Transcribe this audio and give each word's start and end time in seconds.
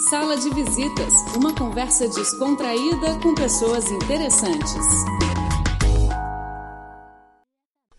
Sala 0.00 0.38
de 0.38 0.48
Visitas, 0.48 1.12
uma 1.36 1.54
conversa 1.54 2.08
descontraída 2.08 3.20
com 3.22 3.34
pessoas 3.34 3.90
interessantes. 3.90 4.86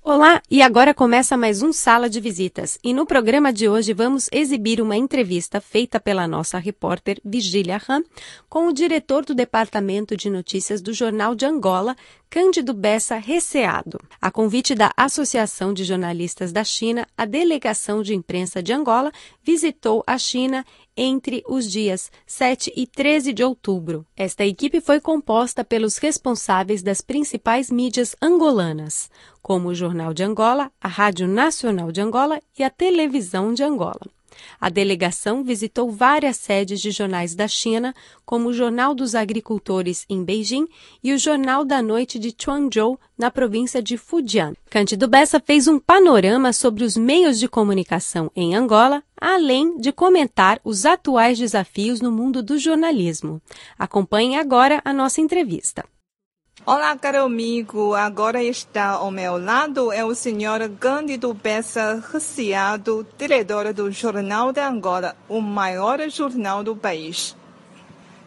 Olá, 0.02 0.42
e 0.50 0.62
agora 0.64 0.92
começa 0.92 1.38
mais 1.38 1.62
um 1.62 1.72
Sala 1.72 2.10
de 2.10 2.20
Visitas. 2.20 2.80
E 2.84 2.96
no 2.96 3.06
programa 3.06 3.54
de 3.54 3.70
hoje 3.70 3.94
vamos 3.94 4.28
exibir 4.32 4.82
uma 4.82 4.98
entrevista 4.98 5.62
feita 5.62 6.00
pela 6.00 6.28
nossa 6.28 6.58
repórter 6.58 7.22
Vigília 7.24 7.78
Ram 7.78 8.04
com 8.50 8.68
o 8.68 8.74
diretor 8.74 9.24
do 9.24 9.36
Departamento 9.36 10.18
de 10.18 10.32
Notícias 10.32 10.82
do 10.82 10.94
Jornal 10.94 11.36
de 11.36 11.46
Angola, 11.46 11.96
Cândido 12.34 12.74
Bessa 12.74 13.18
Receado. 13.18 14.00
A 14.20 14.32
convite 14.32 14.74
da 14.74 14.92
Associação 14.98 15.72
de 15.72 15.84
Jornalistas 15.84 16.52
da 16.52 16.64
China, 16.64 17.08
a 17.16 17.26
delegação 17.26 18.02
de 18.02 18.16
imprensa 18.16 18.64
de 18.64 18.74
Angola 18.74 19.12
visitou 19.44 20.04
a 20.08 20.18
China 20.18 20.66
entre 20.98 21.44
os 21.48 21.72
dias 21.72 22.12
7 22.26 22.74
e 22.76 22.88
13 22.88 23.34
de 23.34 23.44
outubro. 23.44 24.04
Esta 24.18 24.44
equipe 24.44 24.82
foi 24.82 25.00
composta 25.00 25.64
pelos 25.64 25.98
responsáveis 25.98 26.82
das 26.82 27.02
principais 27.02 27.70
mídias 27.70 28.16
angolanas, 28.20 29.12
como 29.40 29.68
o 29.70 29.76
Jornal 29.76 30.12
de 30.12 30.24
Angola, 30.24 30.72
a 30.82 30.88
Rádio 30.88 31.28
Nacional 31.28 31.92
de 31.92 32.02
Angola 32.02 32.42
e 32.58 32.64
a 32.64 32.70
Televisão 32.72 33.54
de 33.54 33.62
Angola. 33.62 34.10
A 34.60 34.70
delegação 34.70 35.44
visitou 35.44 35.92
várias 35.92 36.38
sedes 36.38 36.82
de 36.82 36.92
jornais 36.92 37.36
da 37.36 37.48
China, 37.48 37.94
como 38.26 38.50
o 38.50 38.54
Jornal 38.54 38.96
dos 38.96 39.16
Agricultores 39.16 40.06
em 40.10 40.24
Beijing 40.24 40.68
e 41.04 41.14
o 41.14 41.18
Jornal 41.18 41.66
da 41.66 41.82
Noite 41.82 42.18
de 42.18 42.32
Quanzhou, 42.32 43.00
na 43.18 43.30
província 43.30 43.82
de 43.82 43.98
Fujian. 43.98 44.54
Cândido 44.70 45.08
Bessa 45.08 45.40
fez 45.40 45.68
um 45.68 45.80
panorama 45.80 46.52
sobre 46.52 46.84
os 46.84 46.98
meios 46.98 47.40
de 47.40 47.48
comunicação 47.48 48.32
em 48.36 48.56
Angola, 48.56 49.04
além 49.20 49.78
de 49.78 49.92
comentar 49.92 50.60
os 50.64 50.86
atuais 50.86 51.38
desafios 51.38 52.02
no 52.02 52.12
mundo 52.12 52.42
do 52.42 52.58
jornalismo. 52.58 53.42
Acompanhe 53.78 54.38
agora 54.38 54.82
a 54.84 54.92
nossa 54.92 55.22
entrevista. 55.22 55.86
Olá, 56.66 56.98
caro 56.98 57.26
amigo. 57.26 57.94
Agora 57.94 58.42
está 58.42 58.92
ao 58.92 59.12
meu 59.12 59.38
lado 59.38 59.92
é 59.92 60.06
o 60.06 60.16
senhor 60.16 60.62
Cândido 60.80 61.34
Bessa 61.34 62.02
Reciado, 62.10 63.06
diretor 63.18 63.74
do 63.74 63.92
Jornal 63.92 64.54
de 64.54 64.62
Angola, 64.62 65.14
o 65.28 65.42
maior 65.42 66.00
jornal 66.10 66.64
do 66.64 66.74
país. 66.74 67.36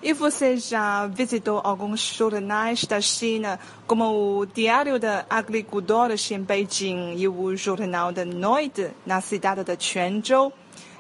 E 0.02 0.12
você 0.12 0.58
já 0.58 1.06
visitou 1.06 1.62
alguns 1.64 2.00
jornais 2.00 2.84
da 2.84 3.00
China, 3.00 3.58
como 3.86 4.04
o 4.04 4.44
Diário 4.44 5.00
da 5.00 5.24
Agricultores 5.30 6.30
em 6.30 6.42
Beijing 6.42 7.14
e 7.16 7.26
o 7.26 7.56
Jornal 7.56 8.12
da 8.12 8.26
Noite 8.26 8.90
na 9.06 9.22
cidade 9.22 9.64
de 9.64 9.78
Quanzhou? 9.78 10.52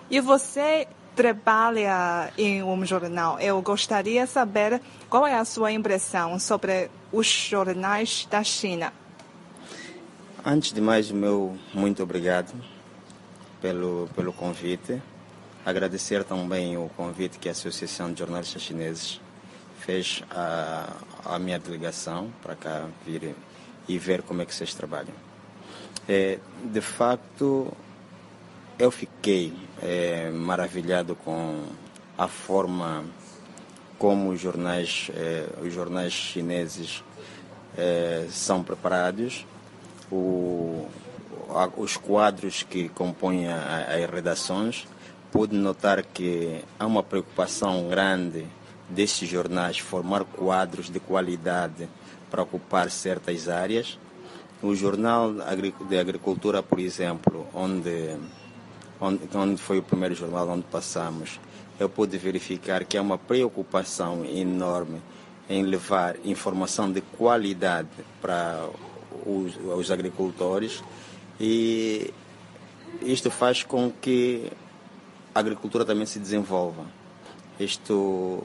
E 0.08 0.20
você 0.20 0.88
trabalha 1.14 2.30
em 2.38 2.62
um 2.62 2.84
jornal. 2.86 3.38
Eu 3.40 3.60
gostaria 3.60 4.24
de 4.24 4.30
saber 4.30 4.80
qual 5.10 5.26
é 5.26 5.34
a 5.34 5.44
sua 5.44 5.70
impressão 5.72 6.38
sobre 6.38 6.90
os 7.16 7.26
jornais 7.26 8.28
da 8.30 8.44
China. 8.44 8.92
Antes 10.44 10.70
de 10.70 10.82
mais, 10.82 11.10
meu 11.10 11.56
muito 11.72 12.02
obrigado 12.02 12.52
pelo, 13.58 14.06
pelo 14.14 14.34
convite. 14.34 15.00
Agradecer 15.64 16.24
também 16.24 16.76
o 16.76 16.90
convite 16.90 17.38
que 17.38 17.48
a 17.48 17.52
Associação 17.52 18.12
de 18.12 18.18
Jornalistas 18.18 18.60
Chineses 18.60 19.18
fez 19.80 20.22
à, 20.30 20.92
à 21.24 21.38
minha 21.38 21.58
delegação 21.58 22.30
para 22.42 22.54
cá 22.54 22.86
vir 23.06 23.34
e 23.88 23.98
ver 23.98 24.20
como 24.20 24.42
é 24.42 24.44
que 24.44 24.54
vocês 24.54 24.74
trabalham. 24.74 25.14
É, 26.06 26.38
de 26.64 26.80
facto, 26.82 27.72
eu 28.78 28.90
fiquei 28.90 29.54
é, 29.82 30.30
maravilhado 30.30 31.16
com 31.16 31.64
a 32.18 32.28
forma 32.28 33.06
como 33.98 34.30
os 34.30 34.40
jornais, 34.40 35.10
é, 35.14 35.46
os 35.62 35.72
jornais 35.72 36.12
chineses 36.12 37.02
é, 37.76 38.26
são 38.30 38.62
preparados, 38.62 39.46
o, 40.10 40.86
a, 41.50 41.68
os 41.76 41.96
quadros 41.96 42.62
que 42.62 42.88
compõem 42.88 43.48
as 43.48 44.10
redações, 44.10 44.86
pude 45.30 45.56
notar 45.56 46.02
que 46.02 46.62
há 46.78 46.86
uma 46.86 47.02
preocupação 47.02 47.88
grande 47.88 48.46
destes 48.88 49.28
jornais 49.28 49.78
formar 49.78 50.24
quadros 50.24 50.88
de 50.88 51.00
qualidade 51.00 51.88
para 52.30 52.42
ocupar 52.42 52.90
certas 52.90 53.48
áreas. 53.48 53.98
O 54.62 54.74
Jornal 54.74 55.34
de 55.88 55.98
Agricultura, 55.98 56.62
por 56.62 56.78
exemplo, 56.78 57.46
onde 57.52 58.16
onde, 59.00 59.20
onde 59.34 59.60
foi 59.60 59.78
o 59.78 59.82
primeiro 59.82 60.14
jornal 60.14 60.48
onde 60.48 60.64
passamos, 60.64 61.40
eu 61.78 61.88
pude 61.88 62.16
verificar 62.16 62.84
que 62.84 62.96
há 62.96 63.02
uma 63.02 63.18
preocupação 63.18 64.24
enorme 64.24 65.00
em 65.48 65.62
levar 65.62 66.16
informação 66.24 66.90
de 66.90 67.00
qualidade 67.00 67.88
para 68.20 68.68
os, 69.24 69.56
os 69.56 69.90
agricultores 69.90 70.82
e 71.38 72.12
isto 73.02 73.30
faz 73.30 73.62
com 73.62 73.90
que 73.90 74.50
a 75.34 75.38
agricultura 75.38 75.84
também 75.84 76.06
se 76.06 76.18
desenvolva. 76.18 76.84
Isto 77.60 78.42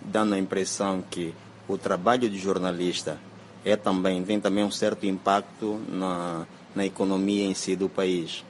dando 0.00 0.34
a 0.34 0.38
impressão 0.38 1.02
que 1.08 1.34
o 1.68 1.78
trabalho 1.78 2.28
de 2.28 2.38
jornalista 2.38 3.18
é 3.64 3.76
também 3.76 4.22
tem 4.22 4.38
também 4.38 4.64
um 4.64 4.70
certo 4.70 5.06
impacto 5.06 5.80
na, 5.88 6.46
na 6.74 6.84
economia 6.84 7.44
em 7.44 7.54
si 7.54 7.74
do 7.74 7.88
país. 7.88 8.44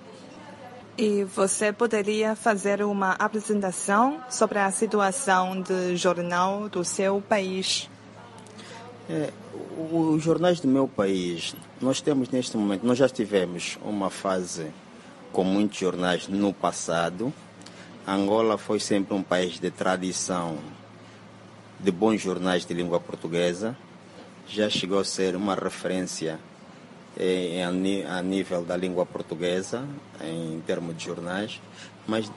E 0.96 1.24
você 1.24 1.72
poderia 1.72 2.36
fazer 2.36 2.80
uma 2.84 3.12
apresentação 3.12 4.20
sobre 4.30 4.60
a 4.60 4.70
situação 4.70 5.60
do 5.60 5.96
jornal 5.96 6.68
do 6.68 6.84
seu 6.84 7.20
país? 7.20 7.90
É, 9.10 9.32
os 9.90 10.22
jornais 10.22 10.60
do 10.60 10.68
meu 10.68 10.86
país, 10.86 11.56
nós 11.80 12.00
temos 12.00 12.28
neste 12.28 12.56
momento, 12.56 12.86
nós 12.86 12.96
já 12.96 13.08
tivemos 13.08 13.76
uma 13.82 14.08
fase 14.08 14.68
com 15.32 15.42
muitos 15.42 15.78
jornais 15.78 16.28
no 16.28 16.54
passado. 16.54 17.34
Angola 18.06 18.56
foi 18.56 18.78
sempre 18.78 19.14
um 19.14 19.22
país 19.22 19.58
de 19.58 19.72
tradição 19.72 20.58
de 21.80 21.90
bons 21.90 22.22
jornais 22.22 22.64
de 22.64 22.72
língua 22.72 23.00
portuguesa. 23.00 23.76
Já 24.46 24.70
chegou 24.70 25.00
a 25.00 25.04
ser 25.04 25.34
uma 25.34 25.56
referência 25.56 26.38
a 28.08 28.22
nível 28.22 28.64
da 28.64 28.76
língua 28.76 29.06
portuguesa, 29.06 29.86
em 30.20 30.60
termos 30.66 30.96
de 30.96 31.04
jornais, 31.04 31.60
mas, 32.06 32.30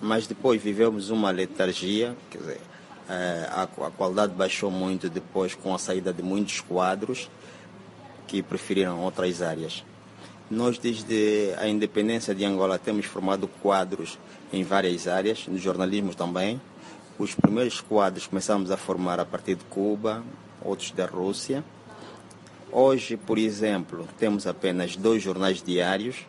mas 0.00 0.26
depois 0.26 0.60
vivemos 0.60 1.10
uma 1.10 1.30
letargia, 1.30 2.16
quer 2.30 2.38
dizer, 2.38 2.60
eh, 3.08 3.48
a, 3.50 3.62
a 3.62 3.90
qualidade 3.90 4.34
baixou 4.34 4.70
muito 4.70 5.08
depois 5.08 5.54
com 5.54 5.72
a 5.72 5.78
saída 5.78 6.12
de 6.12 6.22
muitos 6.22 6.60
quadros 6.60 7.30
que 8.26 8.42
preferiram 8.42 9.00
outras 9.00 9.40
áreas. 9.40 9.84
Nós, 10.50 10.78
desde 10.78 11.54
a 11.58 11.68
independência 11.68 12.34
de 12.34 12.44
Angola, 12.44 12.78
temos 12.78 13.06
formado 13.06 13.48
quadros 13.62 14.18
em 14.52 14.64
várias 14.64 15.06
áreas, 15.06 15.46
no 15.46 15.58
jornalismo 15.58 16.14
também. 16.14 16.60
Os 17.18 17.34
primeiros 17.34 17.80
quadros 17.80 18.26
começamos 18.26 18.70
a 18.70 18.76
formar 18.76 19.18
a 19.20 19.24
partir 19.24 19.54
de 19.54 19.64
Cuba, 19.64 20.24
outros 20.62 20.90
da 20.90 21.06
Rússia 21.06 21.64
Hoje, 22.72 23.16
por 23.16 23.38
exemplo, 23.38 24.08
temos 24.18 24.46
apenas 24.46 24.96
dois 24.96 25.22
jornais 25.22 25.62
diários, 25.62 26.26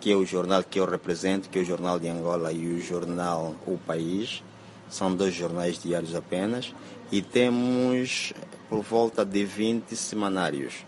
que 0.00 0.12
é 0.12 0.16
o 0.16 0.24
jornal 0.24 0.62
que 0.62 0.78
eu 0.78 0.84
represento, 0.84 1.48
que 1.48 1.58
é 1.58 1.62
o 1.62 1.64
Jornal 1.64 1.98
de 1.98 2.08
Angola 2.08 2.52
e 2.52 2.66
o 2.68 2.80
jornal 2.80 3.54
O 3.66 3.76
País. 3.76 4.42
São 4.88 5.14
dois 5.14 5.34
jornais 5.34 5.80
diários 5.82 6.14
apenas. 6.14 6.74
E 7.10 7.20
temos 7.22 8.32
por 8.68 8.82
volta 8.82 9.24
de 9.24 9.44
20 9.44 9.94
semanários. 9.96 10.84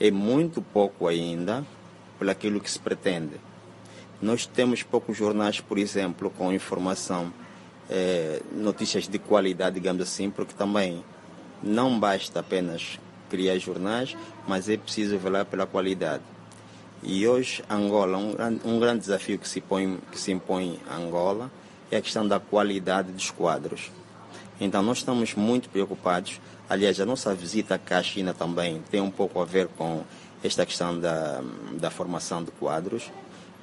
É 0.00 0.10
muito 0.10 0.60
pouco 0.60 1.06
ainda, 1.06 1.64
por 2.18 2.28
aquilo 2.28 2.60
que 2.60 2.70
se 2.70 2.78
pretende. 2.78 3.40
Nós 4.20 4.46
temos 4.46 4.82
poucos 4.82 5.16
jornais, 5.16 5.60
por 5.60 5.78
exemplo, 5.78 6.30
com 6.30 6.52
informação, 6.52 7.32
eh, 7.88 8.40
notícias 8.52 9.06
de 9.06 9.18
qualidade, 9.18 9.74
digamos 9.74 10.02
assim, 10.02 10.30
porque 10.30 10.54
também 10.54 11.04
não 11.62 11.98
basta 11.98 12.40
apenas 12.40 12.98
criar 13.34 13.58
jornais, 13.58 14.16
mas 14.46 14.68
é 14.68 14.76
preciso 14.76 15.18
velar 15.18 15.44
pela 15.44 15.66
qualidade. 15.66 16.22
E 17.02 17.26
hoje, 17.26 17.64
Angola, 17.68 18.16
um, 18.16 18.34
um 18.64 18.78
grande 18.78 19.00
desafio 19.00 19.38
que 19.38 19.48
se, 19.48 19.60
põe, 19.60 19.98
que 20.12 20.18
se 20.18 20.30
impõe 20.30 20.78
a 20.88 20.96
Angola 20.96 21.50
é 21.90 21.96
a 21.96 22.00
questão 22.00 22.26
da 22.26 22.38
qualidade 22.38 23.10
dos 23.10 23.30
quadros. 23.30 23.90
Então, 24.60 24.82
nós 24.84 24.98
estamos 24.98 25.34
muito 25.34 25.68
preocupados. 25.68 26.40
Aliás, 26.70 27.00
a 27.00 27.04
nossa 27.04 27.34
visita 27.34 27.76
cá 27.76 27.98
à 27.98 28.02
China 28.04 28.32
também 28.32 28.80
tem 28.88 29.00
um 29.00 29.10
pouco 29.10 29.40
a 29.40 29.44
ver 29.44 29.66
com 29.76 30.04
esta 30.42 30.64
questão 30.64 30.98
da, 30.98 31.42
da 31.72 31.90
formação 31.90 32.42
de 32.42 32.52
quadros. 32.52 33.10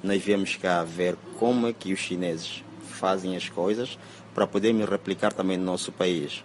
Nós 0.03 0.21
viemos 0.21 0.57
cá 0.57 0.83
ver 0.83 1.15
como 1.39 1.67
é 1.67 1.73
que 1.73 1.93
os 1.93 1.99
chineses 1.99 2.61
fazem 2.89 3.37
as 3.37 3.47
coisas 3.47 3.97
para 4.35 4.45
podermos 4.45 4.87
replicar 4.89 5.31
também 5.31 5.57
no 5.57 5.63
nosso 5.63 5.93
país. 5.93 6.43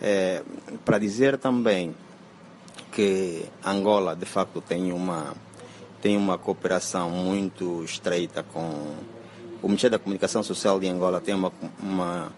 É, 0.00 0.42
para 0.84 0.98
dizer 0.98 1.38
também 1.38 1.94
que 2.96 3.44
Angola 3.62 4.16
de 4.16 4.24
facto 4.24 4.62
tem 4.62 4.90
uma 4.90 5.34
tem 6.00 6.16
uma 6.16 6.38
cooperação 6.38 7.10
muito 7.10 7.84
estreita 7.84 8.42
com 8.42 8.96
o 9.62 9.68
Ministério 9.68 9.98
da 9.98 10.02
Comunicação 10.02 10.42
Social 10.42 10.80
de 10.80 10.88
Angola 10.88 11.20
tem 11.20 11.34
uma, 11.34 11.52
uma, 11.78 12.32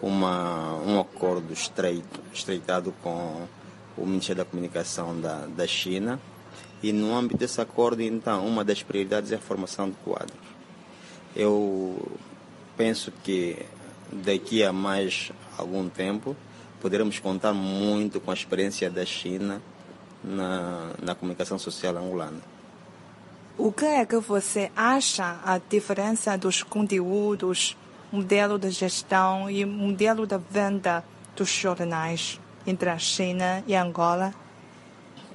uma, 0.00 0.74
um 0.86 1.00
acordo 1.00 1.52
estreito, 1.52 2.20
estreitado 2.32 2.94
com 3.02 3.42
o 3.96 4.06
Ministério 4.06 4.44
da 4.44 4.48
Comunicação 4.48 5.20
da, 5.20 5.46
da 5.46 5.66
China 5.66 6.20
e 6.80 6.92
no 6.92 7.16
âmbito 7.16 7.38
desse 7.38 7.60
acordo, 7.60 8.00
então, 8.00 8.46
uma 8.46 8.62
das 8.62 8.84
prioridades 8.84 9.32
é 9.32 9.36
a 9.36 9.40
formação 9.40 9.88
de 9.88 9.96
quadros. 10.04 10.38
Eu 11.34 12.18
penso 12.76 13.12
que 13.24 13.64
daqui 14.12 14.62
a 14.62 14.72
mais 14.72 15.32
algum 15.56 15.88
tempo 15.88 16.36
poderemos 16.80 17.18
contar 17.18 17.52
muito 17.52 18.20
com 18.20 18.30
a 18.30 18.34
experiência 18.34 18.90
da 18.90 19.04
China 19.04 19.62
na, 20.24 20.90
na 21.02 21.14
comunicação 21.14 21.58
social 21.58 21.96
angolana. 21.96 22.40
O 23.56 23.70
que 23.70 23.84
é 23.84 24.04
que 24.04 24.16
você 24.16 24.72
acha 24.74 25.38
a 25.44 25.58
diferença 25.58 26.36
dos 26.36 26.62
conteúdos, 26.62 27.76
modelo 28.10 28.58
de 28.58 28.70
gestão 28.70 29.48
e 29.48 29.64
modelo 29.64 30.26
de 30.26 30.38
venda 30.50 31.04
dos 31.36 31.50
jornais 31.50 32.40
entre 32.66 32.88
a 32.88 32.98
China 32.98 33.62
e 33.66 33.76
Angola? 33.76 34.34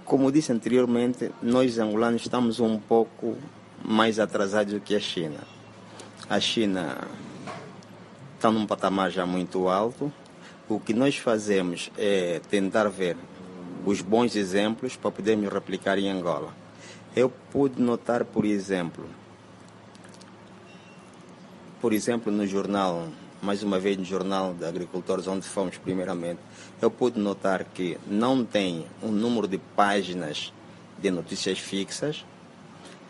Como 0.04 0.32
disse 0.32 0.52
anteriormente, 0.52 1.32
nós 1.42 1.78
angolanos 1.78 2.24
estamos 2.24 2.60
um 2.60 2.80
pouco 2.80 3.38
mais 3.86 4.20
atrasados 4.20 4.74
do 4.74 4.82
que 4.82 4.96
a 4.96 5.00
China. 5.00 5.40
A 6.30 6.40
China 6.40 6.98
está 8.36 8.52
num 8.52 8.66
patamar 8.66 9.12
já 9.12 9.26
muito 9.26 9.70
alto. 9.70 10.12
O 10.68 10.80
que 10.80 10.94
nós 10.94 11.18
fazemos 11.18 11.92
é 11.98 12.42
tentar 12.50 12.90
ver 12.90 13.16
os 13.90 14.02
bons 14.02 14.36
exemplos 14.36 14.96
para 14.96 15.10
podermos 15.10 15.52
replicar 15.52 15.98
em 15.98 16.12
Angola. 16.12 16.54
Eu 17.16 17.28
pude 17.28 17.82
notar, 17.82 18.24
por 18.24 18.46
exemplo, 18.46 19.04
por 21.82 21.92
exemplo, 21.92 22.32
no 22.32 22.46
jornal, 22.46 23.08
mais 23.42 23.64
uma 23.64 23.80
vez 23.80 23.98
no 23.98 24.06
jornal 24.06 24.54
de 24.54 24.64
agricultores, 24.64 25.28
onde 25.28 25.48
fomos 25.48 25.76
primeiramente, 25.78 26.40
eu 26.80 26.92
pude 26.92 27.20
notar 27.20 27.64
que 27.64 27.98
não 28.06 28.46
tem 28.46 28.86
um 29.02 29.12
número 29.12 29.48
de 29.48 29.58
páginas 29.58 30.54
de 31.00 31.10
notícias 31.10 31.58
fixas. 31.58 32.24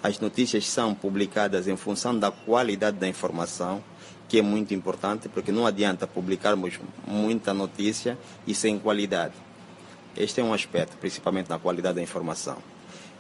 As 0.02 0.18
notícias 0.18 0.66
são 0.66 0.96
publicadas 0.96 1.68
em 1.68 1.76
função 1.76 2.18
da 2.18 2.32
qualidade 2.32 2.96
da 2.96 3.08
informação, 3.08 3.84
que 4.30 4.40
é 4.40 4.42
muito 4.42 4.74
importante, 4.74 5.28
porque 5.28 5.52
não 5.52 5.66
adianta 5.68 6.08
publicarmos 6.08 6.80
muita 7.06 7.54
notícia 7.54 8.18
e 8.48 8.56
sem 8.56 8.80
qualidade. 8.80 9.49
Este 10.16 10.42
é 10.42 10.44
um 10.44 10.54
aspecto, 10.54 10.98
principalmente 10.98 11.50
na 11.50 11.60
qualidade 11.60 11.96
da 11.96 12.02
informação. 12.02 12.58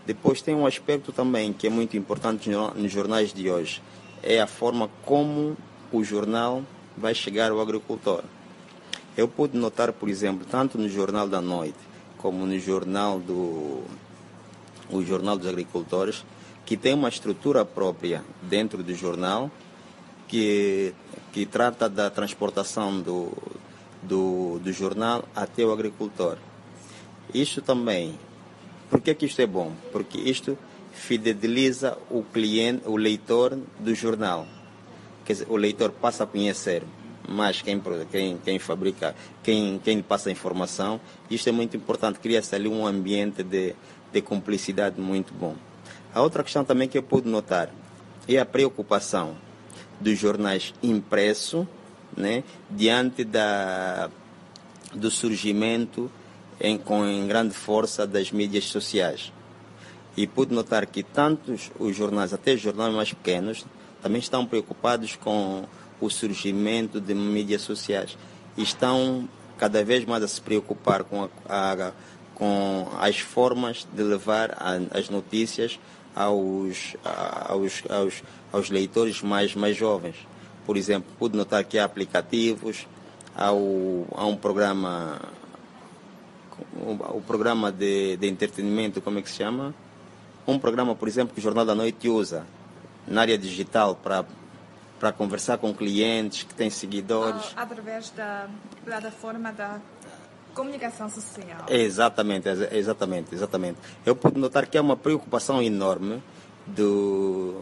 Depois 0.05 0.41
tem 0.41 0.55
um 0.55 0.65
aspecto 0.65 1.11
também 1.11 1.53
que 1.53 1.67
é 1.67 1.69
muito 1.69 1.95
importante 1.95 2.49
nos 2.49 2.91
jornais 2.91 3.33
de 3.33 3.49
hoje, 3.49 3.81
é 4.23 4.41
a 4.41 4.47
forma 4.47 4.89
como 5.05 5.55
o 5.91 6.03
jornal 6.03 6.63
vai 6.97 7.13
chegar 7.13 7.51
ao 7.51 7.61
agricultor. 7.61 8.23
Eu 9.15 9.27
pude 9.27 9.57
notar, 9.57 9.91
por 9.93 10.09
exemplo, 10.09 10.45
tanto 10.49 10.77
no 10.77 10.89
Jornal 10.89 11.27
da 11.27 11.41
Noite 11.41 11.77
como 12.17 12.45
no 12.45 12.59
Jornal 12.59 13.19
do 13.19 13.83
o 14.91 15.03
Jornal 15.03 15.37
dos 15.37 15.47
Agricultores, 15.47 16.25
que 16.65 16.75
tem 16.75 16.93
uma 16.93 17.09
estrutura 17.09 17.63
própria 17.63 18.23
dentro 18.41 18.83
do 18.83 18.93
jornal 18.93 19.51
que, 20.27 20.93
que 21.31 21.45
trata 21.45 21.87
da 21.87 22.09
transportação 22.09 22.99
do, 22.99 23.31
do, 24.01 24.59
do 24.59 24.71
jornal 24.71 25.25
até 25.35 25.63
o 25.63 25.71
agricultor. 25.71 26.37
Isto 27.33 27.61
também, 27.61 28.17
por 28.89 29.01
que, 29.01 29.13
que 29.13 29.25
isto 29.25 29.41
é 29.41 29.47
bom? 29.47 29.71
Porque 29.91 30.17
isto 30.17 30.57
fideliza 30.91 31.97
o 32.09 32.23
cliente, 32.23 32.87
o 32.87 32.97
leitor 32.97 33.57
do 33.79 33.93
jornal. 33.93 34.47
Quer 35.25 35.33
dizer, 35.33 35.47
o 35.49 35.55
leitor 35.55 35.91
passa 35.91 36.23
a 36.23 36.27
conhecer 36.27 36.83
mais 37.27 37.61
quem, 37.61 37.79
quem, 38.11 38.37
quem 38.37 38.59
fabrica, 38.59 39.15
quem, 39.43 39.79
quem 39.83 40.01
passa 40.01 40.29
a 40.29 40.31
informação. 40.31 40.99
Isto 41.29 41.49
é 41.49 41.51
muito 41.51 41.77
importante, 41.77 42.19
cria-se 42.19 42.55
ali 42.55 42.67
um 42.67 42.85
ambiente 42.85 43.43
de, 43.43 43.75
de 44.11 44.21
cumplicidade 44.21 44.99
muito 44.99 45.33
bom. 45.33 45.55
A 46.13 46.21
outra 46.21 46.43
questão 46.43 46.65
também 46.65 46.87
que 46.87 46.97
eu 46.97 47.03
pude 47.03 47.29
notar 47.29 47.69
é 48.27 48.37
a 48.37 48.45
preocupação 48.45 49.35
dos 49.99 50.17
jornais 50.17 50.73
impressos 50.81 51.67
né, 52.17 52.43
diante 52.69 53.23
da, 53.23 54.09
do 54.93 55.11
surgimento 55.11 56.09
em, 56.59 56.77
com 56.77 57.05
em 57.05 57.27
grande 57.27 57.53
força 57.53 58.05
das 58.05 58.31
mídias 58.31 58.65
sociais. 58.65 59.31
E 60.17 60.27
pude 60.27 60.53
notar 60.53 60.85
que 60.85 61.03
tantos 61.03 61.71
os 61.79 61.95
jornais, 61.95 62.33
até 62.33 62.53
os 62.53 62.61
jornais 62.61 62.93
mais 62.93 63.13
pequenos, 63.13 63.65
também 64.01 64.19
estão 64.19 64.45
preocupados 64.45 65.15
com 65.15 65.65
o 66.01 66.09
surgimento 66.09 66.99
de 66.99 67.13
mídias 67.13 67.61
sociais. 67.61 68.17
Estão 68.57 69.27
cada 69.57 69.83
vez 69.83 70.05
mais 70.05 70.23
a 70.23 70.27
se 70.27 70.41
preocupar 70.41 71.03
com, 71.03 71.23
a, 71.23 71.29
a, 71.47 71.91
com 72.33 72.87
as 72.99 73.19
formas 73.19 73.87
de 73.93 74.01
levar 74.01 74.51
a, 74.51 74.97
as 74.97 75.09
notícias 75.09 75.79
aos, 76.15 76.95
aos, 77.47 77.83
aos, 77.89 78.23
aos 78.51 78.69
leitores 78.69 79.21
mais, 79.21 79.55
mais 79.55 79.75
jovens. 79.75 80.15
Por 80.65 80.77
exemplo, 80.77 81.11
pude 81.17 81.37
notar 81.37 81.63
que 81.63 81.77
há 81.77 81.85
aplicativos, 81.85 82.87
há, 83.35 83.51
o, 83.51 84.05
há 84.15 84.25
um 84.25 84.35
programa, 84.35 85.19
o, 86.81 87.17
o 87.17 87.21
programa 87.21 87.71
de, 87.71 88.17
de 88.17 88.27
entretenimento, 88.27 89.01
como 89.01 89.19
é 89.19 89.21
que 89.21 89.29
se 89.29 89.37
chama? 89.37 89.73
Um 90.47 90.57
programa, 90.57 90.95
por 90.95 91.07
exemplo, 91.07 91.33
que 91.33 91.39
o 91.39 91.43
Jornal 91.43 91.65
da 91.65 91.75
Noite 91.75 92.09
usa 92.09 92.45
na 93.07 93.21
área 93.21 93.37
digital 93.37 93.95
para 93.95 94.25
para 94.99 95.13
conversar 95.13 95.57
com 95.57 95.73
clientes 95.73 96.43
que 96.43 96.53
têm 96.53 96.69
seguidores. 96.69 97.53
Ah, 97.55 97.63
através 97.63 98.09
da 98.11 98.47
plataforma 98.83 99.51
da 99.53 99.79
comunicação 100.53 101.09
social. 101.09 101.65
Exatamente, 101.69 102.49
exatamente, 102.71 103.33
exatamente. 103.33 103.79
Eu 104.05 104.15
pude 104.15 104.37
notar 104.37 104.67
que 104.67 104.77
há 104.77 104.81
uma 104.81 104.97
preocupação 104.97 105.63
enorme 105.63 106.21
do, 106.67 107.61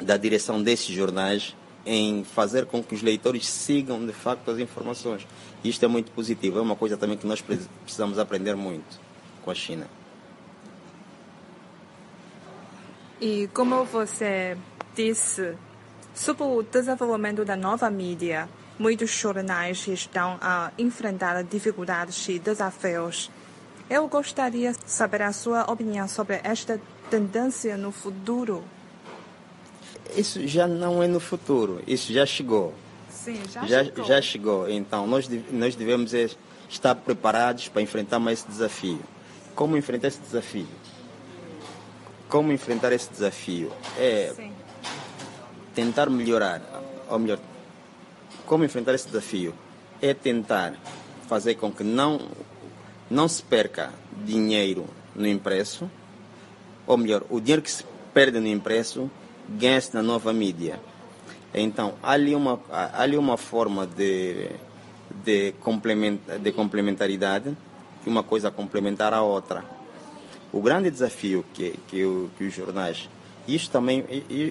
da 0.00 0.16
direção 0.16 0.62
desses 0.62 0.94
jornais 0.94 1.56
em 1.84 2.24
fazer 2.24 2.66
com 2.66 2.82
que 2.82 2.94
os 2.94 3.02
leitores 3.02 3.48
sigam 3.48 4.04
de 4.04 4.12
facto 4.12 4.50
as 4.50 4.58
informações. 4.58 5.26
Isto 5.64 5.84
é 5.84 5.88
muito 5.88 6.10
positivo, 6.12 6.58
é 6.58 6.62
uma 6.62 6.76
coisa 6.76 6.96
também 6.96 7.16
que 7.16 7.26
nós 7.26 7.40
precisamos 7.40 8.18
aprender 8.18 8.54
muito 8.54 9.00
com 9.42 9.50
a 9.50 9.54
China. 9.54 9.86
E 13.20 13.48
como 13.52 13.84
você 13.84 14.56
disse, 14.94 15.54
Sob 16.14 16.42
o 16.42 16.62
desenvolvimento 16.62 17.44
da 17.44 17.56
nova 17.56 17.88
mídia, 17.88 18.48
muitos 18.78 19.10
jornais 19.10 19.86
estão 19.88 20.36
a 20.40 20.72
enfrentar 20.76 21.42
dificuldades 21.44 22.28
e 22.28 22.38
desafios. 22.38 23.30
Eu 23.88 24.06
gostaria 24.08 24.72
de 24.72 24.90
saber 24.90 25.22
a 25.22 25.32
sua 25.32 25.70
opinião 25.70 26.06
sobre 26.08 26.40
esta 26.42 26.80
tendência 27.08 27.76
no 27.76 27.90
futuro. 27.92 28.62
Isso 30.16 30.46
já 30.46 30.66
não 30.66 31.02
é 31.02 31.06
no 31.06 31.20
futuro, 31.20 31.82
isso 31.86 32.12
já 32.12 32.26
chegou. 32.26 32.74
Sim, 33.10 33.40
já, 33.50 33.66
já 33.66 33.84
chegou. 33.84 34.04
Já 34.04 34.22
chegou. 34.22 34.70
Então, 34.70 35.06
nós, 35.06 35.28
nós 35.50 35.74
devemos 35.74 36.12
estar 36.68 36.94
preparados 36.94 37.68
para 37.68 37.82
enfrentar 37.82 38.18
mais 38.18 38.40
esse 38.40 38.48
desafio. 38.48 39.00
Como 39.54 39.76
enfrentar 39.76 40.08
esse 40.08 40.20
desafio? 40.20 40.68
Como 42.28 42.52
enfrentar 42.52 42.92
esse 42.92 43.10
desafio? 43.10 43.70
É 43.98 44.32
Sim 44.34 44.52
tentar 45.74 46.10
melhorar, 46.10 46.60
ou 47.08 47.18
melhor, 47.18 47.38
como 48.46 48.64
enfrentar 48.64 48.94
esse 48.94 49.06
desafio 49.06 49.54
é 50.02 50.12
tentar 50.12 50.74
fazer 51.28 51.54
com 51.54 51.70
que 51.70 51.84
não, 51.84 52.20
não 53.08 53.28
se 53.28 53.42
perca 53.42 53.92
dinheiro 54.24 54.86
no 55.14 55.26
impresso, 55.26 55.90
ou 56.86 56.96
melhor, 56.96 57.24
o 57.30 57.40
dinheiro 57.40 57.62
que 57.62 57.70
se 57.70 57.84
perde 58.12 58.40
no 58.40 58.48
impresso 58.48 59.10
ganha-se 59.58 59.94
na 59.94 60.02
nova 60.02 60.32
mídia. 60.32 60.80
Então, 61.52 61.94
há 62.02 62.12
ali 62.12 62.34
uma, 62.34 62.60
há 62.70 63.02
ali 63.02 63.16
uma 63.16 63.36
forma 63.36 63.86
de, 63.86 64.48
de, 65.24 65.52
complement, 65.60 66.18
de 66.40 66.52
complementaridade, 66.52 67.56
que 68.02 68.08
uma 68.08 68.22
coisa 68.22 68.50
complementar 68.50 69.12
a 69.12 69.22
outra. 69.22 69.64
O 70.52 70.60
grande 70.60 70.90
desafio 70.90 71.44
que, 71.52 71.78
que, 71.88 72.28
que 72.36 72.44
os 72.44 72.54
jornais 72.54 73.08
isto 73.46 73.70
também, 73.72 74.04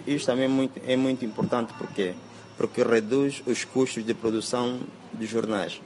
isto 0.06 0.26
também 0.26 0.46
é, 0.46 0.48
muito, 0.48 0.82
é 0.86 0.96
muito 0.98 1.24
importante 1.24 1.74
porque, 1.78 2.14
porque 2.58 2.84
reduz 2.84 3.42
os 3.46 3.64
custos 3.64 4.04
de 4.04 4.14
produção 4.14 4.80
de 5.14 5.26
jornais. 5.26 5.82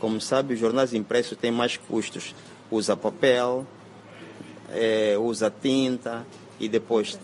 Como 0.00 0.20
sabe, 0.20 0.54
os 0.54 0.60
jornais 0.60 0.92
impressos 0.92 1.38
têm 1.38 1.50
mais 1.50 1.76
custos. 1.76 2.34
Usa 2.70 2.96
papel, 2.96 3.64
é, 4.72 5.16
usa 5.18 5.48
tinta 5.50 6.26
e 6.58 6.68
depois 6.68 7.18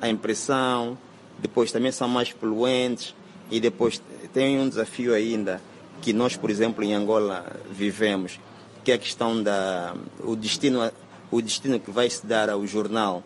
a 0.00 0.08
impressão, 0.08 0.96
depois 1.38 1.72
também 1.72 1.92
são 1.92 2.08
mais 2.08 2.32
poluentes 2.32 3.14
e 3.50 3.60
depois 3.60 4.02
tem 4.32 4.58
um 4.58 4.68
desafio 4.68 5.14
ainda 5.14 5.60
que 6.00 6.12
nós, 6.12 6.36
por 6.36 6.50
exemplo, 6.50 6.82
em 6.82 6.94
Angola 6.94 7.44
vivemos, 7.70 8.40
que 8.82 8.92
é 8.92 8.94
a 8.94 8.98
questão 8.98 9.42
da 9.42 9.94
o 10.24 10.34
destino 10.34 10.90
o 11.30 11.40
destino 11.40 11.78
que 11.78 11.90
vai 11.90 12.10
se 12.10 12.26
dar 12.26 12.50
ao 12.50 12.66
jornal 12.66 13.22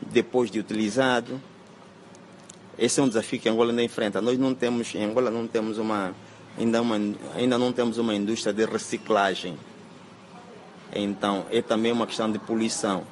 depois 0.00 0.50
de 0.50 0.58
utilizado. 0.58 1.40
Esse 2.78 3.00
é 3.00 3.02
um 3.02 3.08
desafio 3.08 3.40
que 3.40 3.48
Angola 3.48 3.70
ainda 3.70 3.82
enfrenta. 3.82 4.20
Nós 4.20 4.38
não 4.38 4.54
temos, 4.54 4.94
em 4.94 5.04
Angola 5.04 5.30
não 5.30 5.46
temos 5.46 5.78
uma 5.78 6.14
ainda, 6.58 6.82
uma, 6.82 6.96
ainda 7.34 7.56
não 7.56 7.72
temos 7.72 7.96
uma 7.96 8.14
indústria 8.14 8.52
de 8.52 8.64
reciclagem. 8.66 9.56
Então, 10.94 11.46
é 11.50 11.62
também 11.62 11.92
uma 11.92 12.06
questão 12.06 12.30
de 12.30 12.38
poluição. 12.38 13.04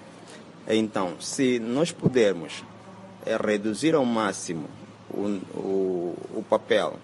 Então, 0.68 1.14
se 1.20 1.58
nós 1.58 1.90
pudermos 1.92 2.62
é, 3.26 3.36
reduzir 3.36 3.94
ao 3.94 4.04
máximo 4.04 4.68
o, 5.10 5.22
o, 5.56 6.16
o 6.36 6.44
papel 6.48 6.98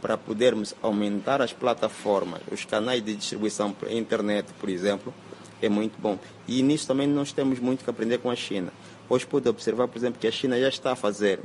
para 0.00 0.18
podermos 0.18 0.74
aumentar 0.82 1.40
as 1.40 1.52
plataformas, 1.52 2.40
os 2.50 2.64
canais 2.64 3.02
de 3.04 3.14
distribuição 3.14 3.72
por 3.72 3.90
internet, 3.90 4.48
por 4.58 4.68
exemplo, 4.68 5.14
é 5.62 5.68
muito 5.68 5.94
bom. 6.00 6.18
E 6.48 6.60
nisso 6.62 6.88
também 6.88 7.06
nós 7.06 7.32
temos 7.32 7.60
muito 7.60 7.84
que 7.84 7.90
aprender 7.90 8.18
com 8.18 8.28
a 8.28 8.34
China. 8.34 8.72
Hoje 9.08 9.24
pode 9.24 9.48
observar, 9.48 9.86
por 9.86 9.96
exemplo, 9.96 10.18
que 10.18 10.26
a 10.26 10.32
China 10.32 10.58
já 10.58 10.68
está 10.68 10.92
a 10.92 10.96
fazer 10.96 11.38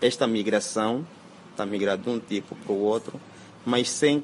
esta 0.00 0.26
migração, 0.26 1.06
está 1.50 1.62
a 1.62 1.66
migrar 1.66 1.96
de 1.96 2.10
um 2.10 2.18
tipo 2.18 2.56
para 2.56 2.72
o 2.72 2.80
outro, 2.80 3.20
mas 3.64 3.88
sem, 3.88 4.22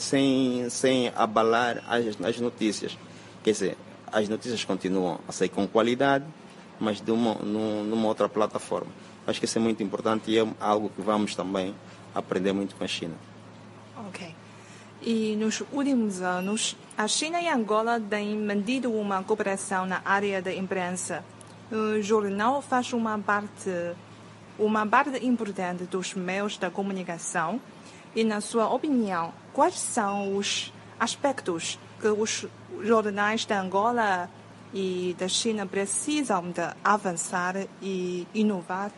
sem, 0.00 0.68
sem 0.68 1.12
abalar 1.14 1.84
as, 1.88 2.20
as 2.20 2.40
notícias. 2.40 2.98
Quer 3.44 3.52
dizer, 3.52 3.76
as 4.10 4.28
notícias 4.28 4.64
continuam 4.64 5.20
a 5.28 5.32
sair 5.32 5.50
com 5.50 5.68
qualidade, 5.68 6.24
mas 6.80 7.00
de 7.00 7.10
uma, 7.10 7.34
numa 7.34 8.08
outra 8.08 8.28
plataforma. 8.28 8.90
Acho 9.26 9.38
que 9.38 9.44
isso 9.44 9.58
é 9.58 9.60
muito 9.60 9.82
importante 9.82 10.30
e 10.30 10.38
é 10.38 10.46
algo 10.58 10.88
que 10.88 11.02
vamos 11.02 11.34
também 11.34 11.74
aprender 12.14 12.52
muito 12.52 12.74
com 12.74 12.82
a 12.82 12.88
China. 12.88 13.14
Ok. 14.08 14.34
E 15.02 15.36
nos 15.36 15.62
últimos 15.72 16.20
anos, 16.20 16.76
a 16.96 17.06
China 17.06 17.40
e 17.40 17.48
a 17.48 17.54
Angola 17.54 18.00
têm 18.00 18.36
mantido 18.36 18.92
uma 18.92 19.22
cooperação 19.22 19.86
na 19.86 20.02
área 20.04 20.42
da 20.42 20.52
imprensa. 20.52 21.24
O 21.70 22.02
jornal 22.02 22.60
faz 22.60 22.92
uma 22.92 23.18
parte, 23.18 23.70
uma 24.58 24.86
parte 24.86 25.24
importante 25.24 25.84
dos 25.84 26.14
meios 26.14 26.58
da 26.58 26.70
comunicação. 26.70 27.60
E, 28.14 28.24
na 28.24 28.40
sua 28.40 28.68
opinião, 28.68 29.32
quais 29.52 29.78
são 29.78 30.36
os 30.36 30.72
aspectos 30.98 31.78
que 32.00 32.08
os 32.08 32.46
jornais 32.82 33.44
da 33.44 33.60
Angola 33.60 34.28
e 34.72 35.14
da 35.18 35.28
China 35.28 35.66
precisam 35.66 36.50
de 36.50 36.62
avançar 36.84 37.56
e 37.82 38.26
inovar? 38.34 38.92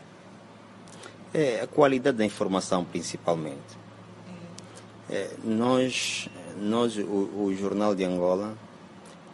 É 1.33 1.61
a 1.61 1.67
qualidade 1.67 2.17
da 2.17 2.25
informação, 2.25 2.85
principalmente. 2.85 3.83
É, 5.09 5.31
nós, 5.43 6.29
nós 6.59 6.95
o, 6.97 7.01
o, 7.01 7.55
Jornal 7.55 7.95
de 7.95 8.03
Angola, 8.03 8.55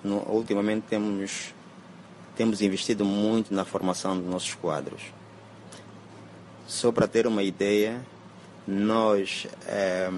no, 0.03 0.17
ultimamente 0.29 0.85
temos, 0.89 1.53
temos 2.35 2.61
investido 2.61 3.03
muito 3.03 3.53
na 3.53 3.65
formação 3.65 4.17
dos 4.17 4.29
nossos 4.29 4.55
quadros. 4.55 5.01
Só 6.65 6.91
para 6.91 7.07
ter 7.07 7.27
uma 7.27 7.43
ideia, 7.43 8.05
nós, 8.65 9.47
é, 9.67 10.09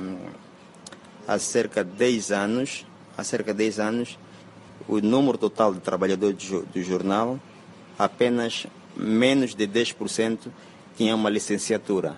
há 1.27 1.39
cerca 1.39 1.83
de 1.83 1.91
10 1.91 2.31
anos, 2.31 2.85
há 3.17 3.23
cerca 3.23 3.53
de 3.53 3.57
10 3.57 3.79
anos, 3.79 4.19
o 4.87 4.99
número 4.99 5.37
total 5.37 5.73
de 5.73 5.79
trabalhadores 5.79 6.49
do 6.73 6.81
jornal, 6.81 7.39
apenas 7.97 8.67
menos 8.95 9.55
de 9.55 9.67
10% 9.67 10.47
tinha 10.95 11.15
uma 11.15 11.29
licenciatura. 11.29 12.15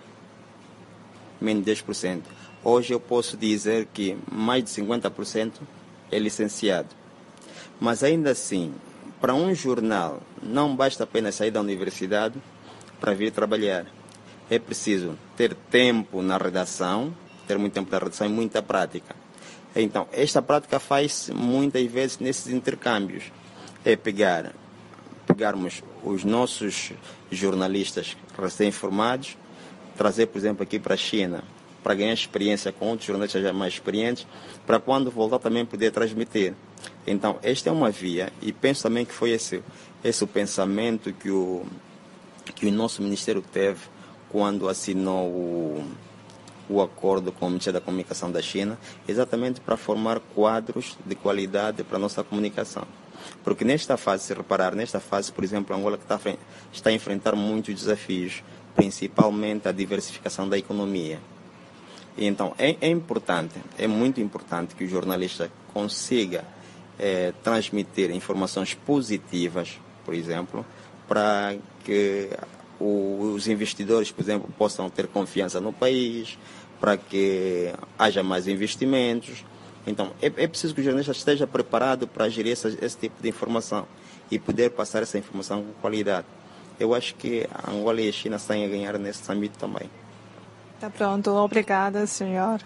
Menos 1.40 1.66
de 1.66 1.72
10%. 1.72 2.22
Hoje 2.64 2.94
eu 2.94 3.00
posso 3.00 3.36
dizer 3.36 3.88
que 3.94 4.18
mais 4.32 4.64
de 4.64 4.70
50% 4.70 5.52
é 6.12 6.18
licenciado. 6.18 6.90
Mas 7.80 8.04
ainda 8.04 8.32
assim, 8.32 8.74
para 9.20 9.34
um 9.34 9.54
jornal, 9.54 10.22
não 10.42 10.76
basta 10.76 11.04
apenas 11.04 11.36
sair 11.36 11.52
da 11.52 11.60
universidade 11.60 12.42
para 13.00 13.14
vir 13.14 13.32
trabalhar. 13.32 13.86
É 14.50 14.60
preciso 14.60 15.18
ter 15.36 15.54
tempo 15.54 16.22
na 16.22 16.38
redação, 16.38 17.14
ter 17.48 17.58
muito 17.58 17.74
tempo 17.74 17.92
na 17.92 17.98
redação 17.98 18.28
e 18.28 18.30
muita 18.30 18.62
prática. 18.62 19.23
Então, 19.76 20.08
esta 20.12 20.42
prática 20.42 20.80
faz 20.80 21.30
muitas 21.34 21.86
vezes 21.92 22.20
nesses 22.20 22.54
intercâmbios. 22.54 23.26
É 23.84 23.96
pegar, 23.96 24.54
pegarmos 25.26 25.82
os 26.04 26.24
nossos 26.24 26.92
jornalistas 27.32 28.16
recém-formados, 28.40 29.38
trazer, 29.98 30.28
por 30.28 30.38
exemplo, 30.38 30.64
aqui 30.64 30.80
para 30.80 30.94
a 30.94 30.98
China, 30.98 31.44
para 31.84 31.96
ganhar 31.96 32.14
experiência 32.14 32.72
com 32.72 32.88
outros 32.88 33.08
jornalistas 33.08 33.42
já 33.42 33.52
mais 33.52 33.74
experientes, 33.74 34.26
para 34.66 34.80
quando 34.80 35.12
voltar 35.12 35.40
também 35.40 35.66
poder 35.66 35.92
transmitir. 35.92 36.54
Então, 37.06 37.38
esta 37.44 37.70
é 37.70 37.74
uma 37.74 37.92
via 37.92 38.32
e 38.42 38.54
penso 38.54 38.84
também 38.84 39.06
que 39.06 39.14
foi 39.14 39.32
esse, 39.32 39.62
esse 40.04 40.24
o 40.24 40.28
pensamento 40.28 41.12
que 41.12 41.30
o, 41.30 41.66
que 42.56 42.68
o 42.68 42.72
nosso 42.72 43.02
Ministério 43.02 43.42
teve 43.42 43.82
quando 44.30 44.70
assinou 44.70 45.28
o, 45.28 45.86
o 46.70 46.82
acordo 46.82 47.32
com 47.32 47.48
o 47.48 47.50
Ministério 47.50 47.80
da 47.80 47.86
Comunicação 47.86 48.32
da 48.32 48.42
China, 48.42 48.78
exatamente 49.08 49.60
para 49.62 49.78
formar 49.78 50.20
quadros 50.20 50.98
de 51.06 51.16
qualidade 51.16 51.84
para 51.84 51.98
a 51.98 52.00
nossa 52.00 52.24
comunicação. 52.24 52.86
Porque 53.44 53.64
nesta 53.64 53.98
fase, 53.98 54.24
se 54.24 54.34
reparar, 54.34 54.76
nesta 54.76 55.00
fase, 55.00 55.32
por 55.32 55.44
exemplo, 55.44 55.76
Angola 55.76 55.98
está, 56.02 56.20
está 56.72 56.90
a 56.90 56.94
enfrentar 56.94 57.36
muitos 57.36 57.74
desafios, 57.76 58.44
principalmente 58.76 59.68
a 59.68 59.72
diversificação 59.72 60.48
da 60.48 60.58
economia. 60.58 61.20
Então, 62.18 62.54
é, 62.58 62.76
é, 62.80 62.90
importante, 62.90 63.56
é 63.78 63.88
muito 63.88 64.22
importante 64.22 64.76
que 64.76 64.84
o 64.84 64.88
jornalista 64.88 65.52
consiga 65.74 66.46
é, 67.00 67.34
transmitir 67.44 68.12
informações 68.12 68.74
positivas, 68.74 69.80
por 70.06 70.14
exemplo, 70.14 70.66
para 71.08 71.56
que 71.84 72.30
os 72.84 73.48
investidores, 73.48 74.12
por 74.12 74.22
exemplo, 74.22 74.50
possam 74.58 74.90
ter 74.90 75.08
confiança 75.08 75.62
no 75.62 75.72
país, 75.72 76.38
para 76.80 76.98
que 76.98 77.74
haja 77.98 78.22
mais 78.22 78.48
investimentos. 78.48 79.46
Então, 79.88 80.12
é, 80.22 80.28
é 80.28 80.48
preciso 80.48 80.74
que 80.76 80.82
o 80.82 80.84
jornalista 80.84 81.12
esteja 81.12 81.48
preparado 81.48 82.08
para 82.08 82.28
gerir 82.30 82.52
esse 82.52 82.98
tipo 82.98 83.22
de 83.22 83.30
informação 83.30 83.86
e 84.30 84.40
poder 84.40 84.72
passar 84.72 85.04
essa 85.04 85.18
informação 85.18 85.64
com 85.64 85.74
qualidade. 85.82 86.28
Eu 86.80 86.94
acho 86.94 87.16
que 87.16 87.48
a 87.54 87.72
Angola 87.72 88.02
e 88.02 88.10
a 88.10 88.12
China 88.12 88.36
estão 88.36 88.62
a 88.62 88.68
ganhar 88.68 88.98
nesse 88.98 89.32
âmbito 89.32 89.58
também. 89.58 89.90
Está 90.76 90.90
pronto. 90.90 91.32
Obrigada, 91.32 92.06
senhor. 92.06 92.60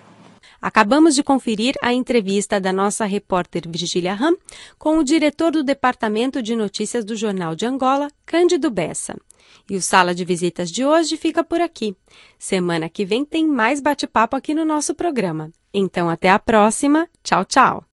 Acabamos 0.61 1.15
de 1.15 1.23
conferir 1.23 1.75
a 1.81 1.93
entrevista 1.93 2.59
da 2.59 2.73
nossa 2.73 3.05
repórter 3.05 3.63
Virgilia 3.67 4.13
Ram 4.13 4.35
com 4.77 4.97
o 4.97 5.03
diretor 5.03 5.51
do 5.51 5.63
Departamento 5.63 6.41
de 6.41 6.55
Notícias 6.55 7.05
do 7.05 7.15
Jornal 7.15 7.55
de 7.55 7.65
Angola, 7.65 8.09
Cândido 8.25 8.69
Bessa. 8.69 9.15
E 9.69 9.75
o 9.75 9.81
Sala 9.81 10.15
de 10.15 10.23
Visitas 10.23 10.71
de 10.71 10.85
hoje 10.85 11.17
fica 11.17 11.43
por 11.43 11.61
aqui. 11.61 11.95
Semana 12.39 12.89
que 12.89 13.05
vem 13.05 13.25
tem 13.25 13.47
mais 13.47 13.81
bate-papo 13.81 14.35
aqui 14.35 14.53
no 14.53 14.65
nosso 14.65 14.95
programa. 14.95 15.51
Então, 15.73 16.09
até 16.09 16.29
a 16.29 16.39
próxima. 16.39 17.07
Tchau, 17.23 17.45
tchau. 17.45 17.87